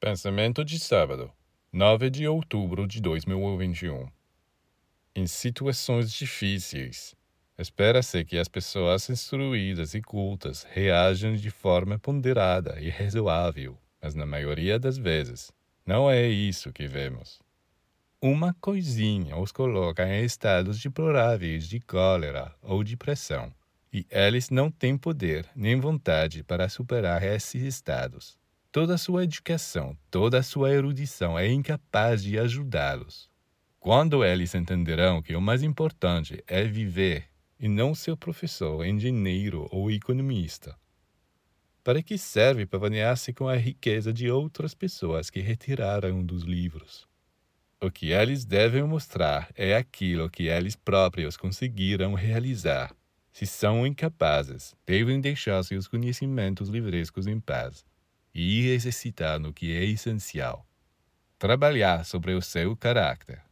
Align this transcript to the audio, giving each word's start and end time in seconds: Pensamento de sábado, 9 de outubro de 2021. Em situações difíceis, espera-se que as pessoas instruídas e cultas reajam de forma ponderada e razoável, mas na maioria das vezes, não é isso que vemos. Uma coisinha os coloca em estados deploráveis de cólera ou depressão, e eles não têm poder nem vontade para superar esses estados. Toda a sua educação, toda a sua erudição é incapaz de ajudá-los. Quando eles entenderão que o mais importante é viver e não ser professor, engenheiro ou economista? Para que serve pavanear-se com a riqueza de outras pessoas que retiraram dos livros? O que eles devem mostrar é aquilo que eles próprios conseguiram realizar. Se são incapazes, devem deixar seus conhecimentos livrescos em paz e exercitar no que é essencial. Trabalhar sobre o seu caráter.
Pensamento 0.00 0.64
de 0.64 0.78
sábado, 0.78 1.28
9 1.72 2.08
de 2.08 2.28
outubro 2.28 2.86
de 2.86 3.00
2021. 3.00 4.06
Em 5.12 5.26
situações 5.26 6.12
difíceis, 6.12 7.16
espera-se 7.58 8.24
que 8.24 8.38
as 8.38 8.46
pessoas 8.46 9.10
instruídas 9.10 9.94
e 9.94 10.00
cultas 10.00 10.64
reajam 10.70 11.34
de 11.34 11.50
forma 11.50 11.98
ponderada 11.98 12.80
e 12.80 12.88
razoável, 12.88 13.76
mas 14.00 14.14
na 14.14 14.24
maioria 14.24 14.78
das 14.78 14.96
vezes, 14.96 15.50
não 15.84 16.08
é 16.08 16.28
isso 16.28 16.72
que 16.72 16.86
vemos. 16.86 17.40
Uma 18.22 18.54
coisinha 18.60 19.36
os 19.36 19.50
coloca 19.50 20.06
em 20.06 20.24
estados 20.24 20.80
deploráveis 20.80 21.66
de 21.66 21.80
cólera 21.80 22.54
ou 22.62 22.84
depressão, 22.84 23.52
e 23.92 24.06
eles 24.08 24.48
não 24.48 24.70
têm 24.70 24.96
poder 24.96 25.50
nem 25.56 25.80
vontade 25.80 26.44
para 26.44 26.68
superar 26.68 27.24
esses 27.24 27.62
estados. 27.62 28.38
Toda 28.70 28.96
a 28.96 28.98
sua 28.98 29.24
educação, 29.24 29.96
toda 30.10 30.38
a 30.38 30.42
sua 30.42 30.70
erudição 30.70 31.38
é 31.38 31.50
incapaz 31.50 32.22
de 32.22 32.38
ajudá-los. 32.38 33.30
Quando 33.80 34.22
eles 34.22 34.54
entenderão 34.54 35.22
que 35.22 35.34
o 35.34 35.40
mais 35.40 35.62
importante 35.62 36.44
é 36.46 36.64
viver 36.64 37.30
e 37.58 37.66
não 37.66 37.94
ser 37.94 38.14
professor, 38.18 38.84
engenheiro 38.84 39.66
ou 39.70 39.90
economista? 39.90 40.76
Para 41.82 42.02
que 42.02 42.18
serve 42.18 42.66
pavanear-se 42.66 43.32
com 43.32 43.48
a 43.48 43.56
riqueza 43.56 44.12
de 44.12 44.30
outras 44.30 44.74
pessoas 44.74 45.30
que 45.30 45.40
retiraram 45.40 46.22
dos 46.22 46.42
livros? 46.42 47.08
O 47.80 47.90
que 47.90 48.10
eles 48.10 48.44
devem 48.44 48.82
mostrar 48.82 49.48
é 49.54 49.74
aquilo 49.76 50.28
que 50.28 50.48
eles 50.48 50.76
próprios 50.76 51.38
conseguiram 51.38 52.12
realizar. 52.12 52.94
Se 53.32 53.46
são 53.46 53.86
incapazes, 53.86 54.74
devem 54.84 55.22
deixar 55.22 55.62
seus 55.62 55.88
conhecimentos 55.88 56.68
livrescos 56.68 57.26
em 57.26 57.40
paz 57.40 57.82
e 58.40 58.68
exercitar 58.68 59.40
no 59.40 59.52
que 59.52 59.76
é 59.76 59.84
essencial. 59.84 60.64
Trabalhar 61.38 62.04
sobre 62.04 62.34
o 62.34 62.40
seu 62.40 62.76
caráter. 62.76 63.42